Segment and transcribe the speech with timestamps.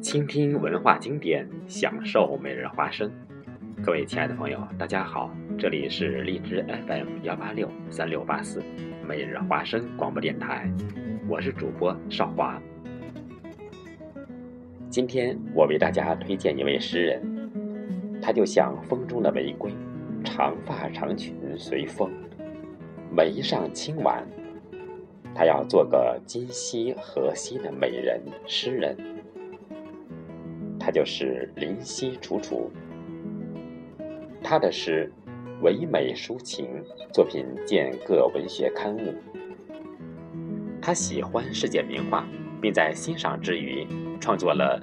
[0.00, 3.10] 倾听文化经典，享受每日花生。
[3.82, 8.62] 各位亲爱的朋友，大家好，这里是荔枝 FM 幺八六三六八四
[9.04, 10.70] 每日花生广播电台，
[11.28, 12.62] 我是主播少华。
[14.88, 19.72] 今天我为大家推荐一位诗人，他就像风中的玫瑰，
[20.22, 22.12] 长发长裙随风，
[23.10, 24.24] 眉上清婉，
[25.36, 28.96] 他要做个今夕何夕的美人诗人。
[30.80, 32.70] 他就是林夕楚楚。
[34.42, 35.12] 他的诗
[35.60, 39.12] 唯美抒情，作品见各文学刊物。
[40.80, 42.26] 他喜欢世界名画，
[42.58, 43.86] 并在欣赏之余
[44.18, 44.80] 创作了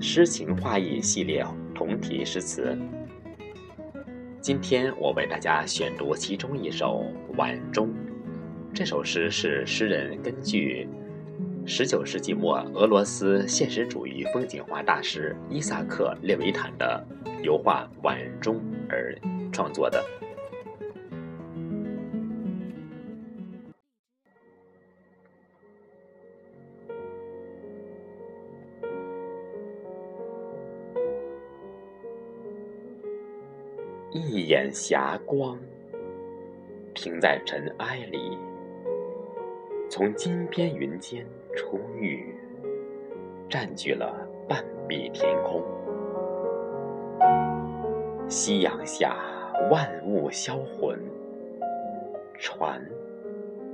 [0.04, 1.42] 《诗情画意》系列
[1.74, 2.76] 同题诗词。
[4.42, 7.06] 今天我为大家选读其中一首
[7.38, 7.88] 《晚钟》。
[8.74, 10.88] 这首诗是诗人根据。
[11.64, 17.06] 十九世纪末，俄罗斯现实主义风景画大师伊萨克·列维坦的
[17.44, 18.56] 油画《晚钟》
[18.88, 19.16] 而
[19.52, 20.04] 创作的。
[34.10, 35.56] 一眼霞光，
[36.92, 38.36] 停在尘埃里。
[39.96, 42.34] 从金边云间出狱，
[43.48, 45.62] 占据了半壁天空。
[48.28, 49.16] 夕阳下，
[49.70, 50.98] 万物销魂，
[52.40, 52.84] 船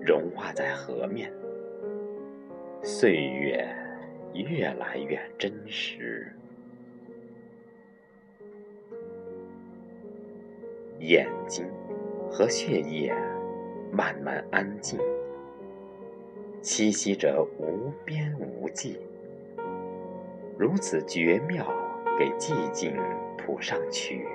[0.03, 1.33] 融化在河面。
[2.83, 3.67] 岁月
[4.35, 6.31] 越来越真实，
[10.99, 11.67] 眼睛
[12.31, 13.11] 和血液
[13.91, 15.01] 慢慢安静。
[16.63, 18.99] 栖息着无边无际，
[20.59, 21.67] 如此绝妙，
[22.19, 22.95] 给寂静
[23.39, 24.27] 谱上曲。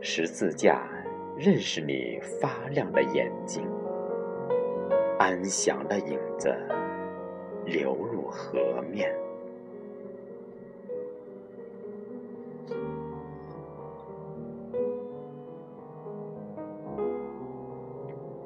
[0.00, 0.88] 十字架
[1.36, 3.64] 认识你发亮的眼睛，
[5.20, 6.52] 安详的影子
[7.64, 9.14] 流入河面，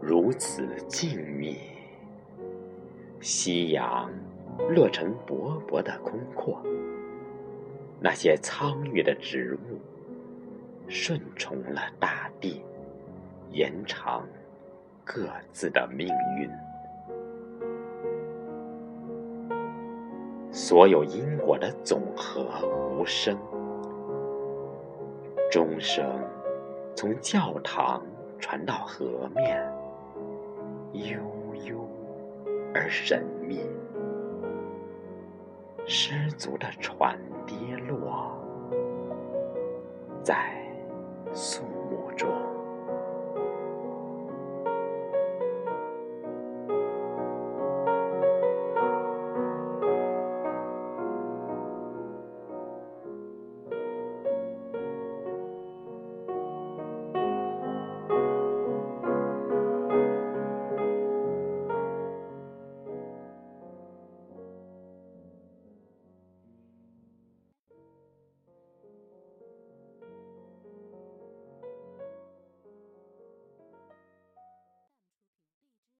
[0.08, 1.56] 如此静谧。
[3.18, 4.08] 夕阳
[4.70, 6.62] 落成薄薄的空阔，
[7.98, 9.80] 那些苍郁的植物
[10.86, 12.62] 顺从了大地，
[13.50, 14.24] 延长
[15.04, 16.06] 各自的命
[16.38, 16.48] 运。
[20.52, 22.46] 所有因果的总和
[22.96, 23.36] 无声，
[25.50, 26.06] 钟声
[26.94, 28.06] 从教堂
[28.38, 29.68] 传到河面，
[30.96, 31.88] 悠悠。
[32.74, 33.60] 而神秘，
[35.86, 37.56] 失足的船跌
[37.88, 38.36] 落，
[40.22, 40.54] 在
[41.32, 41.62] 苏。